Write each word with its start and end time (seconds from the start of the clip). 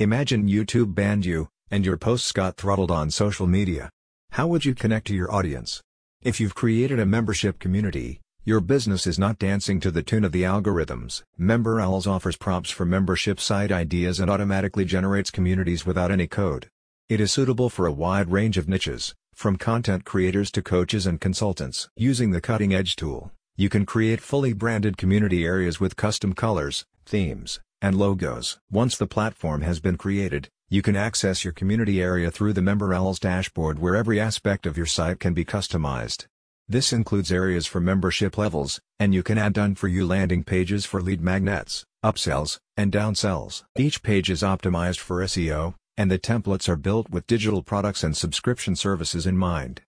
Imagine 0.00 0.48
YouTube 0.48 0.92
banned 0.92 1.24
you, 1.24 1.46
and 1.70 1.86
your 1.86 1.96
posts 1.96 2.32
got 2.32 2.56
throttled 2.56 2.90
on 2.90 3.12
social 3.12 3.46
media. 3.46 3.90
How 4.32 4.48
would 4.48 4.64
you 4.64 4.74
connect 4.74 5.06
to 5.06 5.14
your 5.14 5.32
audience? 5.32 5.80
If 6.20 6.40
you've 6.40 6.56
created 6.56 6.98
a 6.98 7.06
membership 7.06 7.60
community, 7.60 8.20
your 8.42 8.58
business 8.58 9.06
is 9.06 9.20
not 9.20 9.38
dancing 9.38 9.78
to 9.78 9.92
the 9.92 10.02
tune 10.02 10.24
of 10.24 10.32
the 10.32 10.42
algorithms. 10.42 11.22
MemberOwls 11.38 12.08
offers 12.08 12.34
prompts 12.36 12.70
for 12.70 12.84
membership 12.84 13.38
site 13.38 13.70
ideas 13.70 14.18
and 14.18 14.28
automatically 14.28 14.84
generates 14.84 15.30
communities 15.30 15.86
without 15.86 16.10
any 16.10 16.26
code. 16.26 16.66
It 17.08 17.20
is 17.20 17.30
suitable 17.30 17.70
for 17.70 17.86
a 17.86 17.92
wide 17.92 18.32
range 18.32 18.58
of 18.58 18.68
niches, 18.68 19.14
from 19.32 19.54
content 19.54 20.04
creators 20.04 20.50
to 20.52 20.62
coaches 20.62 21.06
and 21.06 21.20
consultants. 21.20 21.88
Using 21.96 22.32
the 22.32 22.40
Cutting 22.40 22.74
Edge 22.74 22.96
tool, 22.96 23.30
you 23.54 23.68
can 23.68 23.86
create 23.86 24.20
fully 24.20 24.54
branded 24.54 24.96
community 24.96 25.44
areas 25.44 25.78
with 25.78 25.94
custom 25.94 26.32
colors, 26.32 26.84
themes, 27.06 27.60
and 27.84 27.98
logos. 27.98 28.58
Once 28.70 28.96
the 28.96 29.06
platform 29.06 29.60
has 29.60 29.78
been 29.78 29.98
created, 29.98 30.48
you 30.70 30.80
can 30.80 30.96
access 30.96 31.44
your 31.44 31.52
community 31.52 32.00
area 32.00 32.30
through 32.30 32.54
the 32.54 32.62
member 32.62 32.88
MemberOwls 32.88 33.20
dashboard 33.20 33.78
where 33.78 33.94
every 33.94 34.18
aspect 34.18 34.64
of 34.64 34.78
your 34.78 34.86
site 34.86 35.20
can 35.20 35.34
be 35.34 35.44
customized. 35.44 36.24
This 36.66 36.94
includes 36.94 37.30
areas 37.30 37.66
for 37.66 37.80
membership 37.80 38.38
levels, 38.38 38.80
and 38.98 39.12
you 39.12 39.22
can 39.22 39.36
add 39.36 39.52
done-for-you 39.52 40.06
landing 40.06 40.44
pages 40.44 40.86
for 40.86 41.02
lead 41.02 41.20
magnets, 41.20 41.84
upsells, 42.02 42.58
and 42.74 42.90
downsells. 42.90 43.64
Each 43.76 44.02
page 44.02 44.30
is 44.30 44.40
optimized 44.40 45.00
for 45.00 45.22
SEO, 45.22 45.74
and 45.98 46.10
the 46.10 46.18
templates 46.18 46.70
are 46.70 46.76
built 46.76 47.10
with 47.10 47.26
digital 47.26 47.62
products 47.62 48.02
and 48.02 48.16
subscription 48.16 48.76
services 48.76 49.26
in 49.26 49.36
mind. 49.36 49.82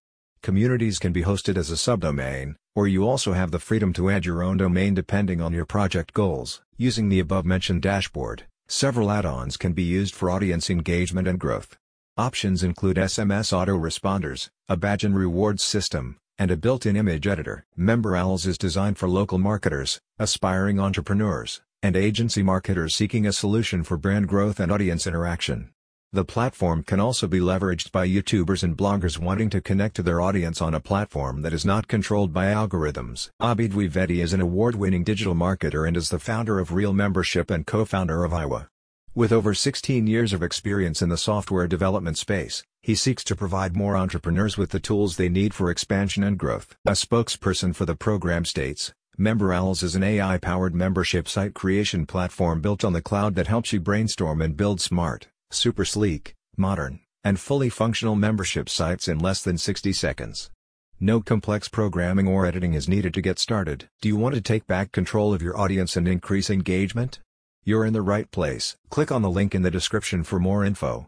Communities 0.47 1.01
can 1.01 1.13
be 1.13 1.25
hosted 1.25 1.57
as 1.57 1.73
a 1.73 1.75
subdomain, 1.75 2.55
or 2.77 2.87
you 2.87 3.05
also 3.05 3.33
have 3.33 3.51
the 3.51 3.59
freedom 3.59 3.93
to 3.93 4.09
add 4.09 4.25
your 4.25 4.45
own 4.45 4.57
domain 4.57 4.95
depending 4.95 5.41
on 5.41 5.53
your 5.53 5.65
project 5.65 6.15
goals. 6.15 6.63
Using 6.77 7.09
the 7.09 7.19
above-mentioned 7.19 7.83
dashboard, 7.83 8.45
several 8.69 9.11
add-ons 9.11 9.57
can 9.57 9.73
be 9.73 9.83
used 9.83 10.15
for 10.15 10.31
audience 10.31 10.71
engagement 10.71 11.27
and 11.27 11.41
growth. 11.41 11.77
Options 12.17 12.63
include 12.63 12.97
SMS 12.97 13.51
autoresponders, 13.53 14.49
a 14.69 14.77
badge 14.77 15.03
and 15.03 15.17
rewards 15.17 15.65
system, 15.65 16.17
and 16.39 16.53
a 16.53 16.57
built-in 16.57 16.95
image 16.95 17.27
editor. 17.27 17.65
MemberOwls 17.77 18.47
is 18.47 18.57
designed 18.57 18.99
for 18.99 19.09
local 19.09 19.39
marketers, 19.39 19.99
aspiring 20.17 20.79
entrepreneurs, 20.79 21.61
and 21.83 21.97
agency 21.97 22.45
marketers 22.45 22.95
seeking 22.95 23.27
a 23.27 23.33
solution 23.33 23.83
for 23.83 23.97
brand 23.97 24.29
growth 24.29 24.61
and 24.61 24.71
audience 24.71 25.09
interaction. 25.09 25.73
The 26.17 26.25
platform 26.25 26.83
can 26.83 26.99
also 26.99 27.27
be 27.27 27.41
leveraged 27.41 27.93
by 27.93 28.09
YouTubers 28.09 28.63
and 28.63 28.75
bloggers 28.75 29.19
wanting 29.19 29.51
to 29.51 29.61
connect 29.61 29.97
to 29.97 30.03
their 30.03 30.23
audience 30.23 30.63
on 30.63 30.73
a 30.73 30.81
platform 30.81 31.43
that 31.43 31.53
is 31.53 31.67
not 31.67 31.89
controlled 31.89 32.33
by 32.33 32.47
algorithms. 32.47 33.29
Abhi 33.39 33.69
Dwivedi 33.69 34.23
is 34.23 34.33
an 34.33 34.41
award-winning 34.41 35.05
digital 35.05 35.35
marketer 35.35 35.87
and 35.87 35.95
is 35.95 36.09
the 36.09 36.19
founder 36.19 36.59
of 36.59 36.73
Real 36.73 36.95
Membership 36.95 37.51
and 37.51 37.67
co-founder 37.67 38.25
of 38.25 38.33
Iowa. 38.33 38.71
With 39.15 39.31
over 39.31 39.53
16 39.53 40.07
years 40.07 40.33
of 40.33 40.43
experience 40.43 41.03
in 41.03 41.11
the 41.11 41.19
software 41.19 41.69
development 41.69 42.17
space, 42.17 42.65
he 42.81 42.95
seeks 42.95 43.23
to 43.25 43.37
provide 43.37 43.77
more 43.77 43.95
entrepreneurs 43.95 44.57
with 44.57 44.71
the 44.71 44.81
tools 44.81 45.19
they 45.19 45.29
need 45.29 45.53
for 45.53 45.71
expansion 45.71 46.25
and 46.25 46.39
growth. 46.39 46.77
A 46.87 46.93
spokesperson 46.93 47.75
for 47.75 47.85
the 47.85 47.95
program 47.95 48.47
states, 48.47 48.95
MemberOwls 49.19 49.83
is 49.83 49.95
an 49.95 50.03
AI-powered 50.03 50.75
membership 50.75 51.29
site 51.29 51.53
creation 51.53 52.07
platform 52.07 52.63
built 52.63 52.85
on 52.85 52.95
the 52.95 53.03
cloud 53.03 53.35
that 53.35 53.49
helps 53.49 53.75
you 53.75 53.81
brainstorm 53.81 54.41
and 54.41 54.57
build 54.57 54.81
smart, 54.81 55.29
super 55.51 55.85
sleek, 55.85 56.35
modern, 56.57 57.01
and 57.23 57.39
fully 57.39 57.69
functional 57.69 58.17
membership 58.17 58.69
sites 58.69 59.09
in 59.09 59.19
less 59.19 59.43
than 59.43 59.59
60 59.59 59.93
seconds. 59.93 60.51
No 60.99 61.21
complex 61.21 61.69
programming 61.69 62.27
or 62.27 62.47
editing 62.47 62.73
is 62.73 62.89
needed 62.89 63.13
to 63.15 63.21
get 63.21 63.39
started. 63.39 63.89
Do 64.01 64.09
you 64.09 64.17
want 64.17 64.35
to 64.35 64.41
take 64.41 64.67
back 64.67 64.93
control 64.93 65.35
of 65.35 65.43
your 65.43 65.59
audience 65.59 65.97
and 65.97 66.09
increase 66.09 66.49
engagement? 66.49 67.21
You're 67.65 67.85
in 67.85 67.93
the 67.93 68.01
right 68.01 68.31
place. 68.31 68.77
Click 68.89 69.13
on 69.13 69.21
the 69.21 69.29
link 69.29 69.55
in 69.55 69.63
the 69.63 69.71
description 69.71 70.25
for 70.25 70.41
more 70.41 70.65
info. 70.65 71.05